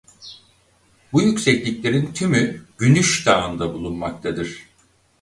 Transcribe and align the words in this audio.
Bu 1.13 1.21
yüksekliklerin 1.21 2.13
tümü 2.13 2.65
Günüş 2.77 3.25
Dağı'nda 3.25 3.73
bulunmaktadır. 3.73 4.63